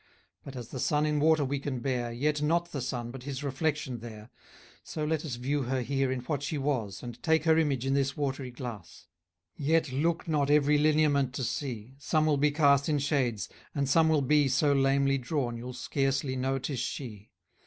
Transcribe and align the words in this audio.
But 0.43 0.55
as 0.55 0.69
the 0.69 0.79
sun 0.79 1.05
in 1.05 1.19
water 1.19 1.45
we 1.45 1.59
can 1.59 1.79
bear, 1.79 2.11
Yet 2.11 2.41
not 2.41 2.71
the 2.71 2.81
sun, 2.81 3.11
but 3.11 3.21
his 3.21 3.43
reflection 3.43 3.99
there, 3.99 4.31
So 4.83 5.05
let 5.05 5.23
us 5.23 5.35
view 5.35 5.61
her 5.61 5.83
here 5.83 6.11
in 6.11 6.21
what 6.21 6.41
she 6.41 6.57
was, 6.57 7.03
And 7.03 7.21
take 7.21 7.43
her 7.43 7.55
image 7.55 7.85
in 7.85 7.93
this 7.93 8.17
watery 8.17 8.49
glass: 8.49 9.05
Yet 9.55 9.91
look 9.91 10.27
not 10.27 10.49
every 10.49 10.79
lineament 10.79 11.33
to 11.35 11.43
see;} 11.43 11.93
Some 11.99 12.25
will 12.25 12.37
be 12.37 12.49
cast 12.49 12.89
in 12.89 12.97
shades, 12.97 13.47
and 13.75 13.87
some 13.87 14.09
will 14.09 14.23
be} 14.23 14.47
So 14.47 14.73
lamely 14.73 15.19
drawn, 15.19 15.55
you'll 15.55 15.73
scarcely 15.73 16.35
know 16.35 16.57
'tis 16.57 16.79
she. 16.79 17.29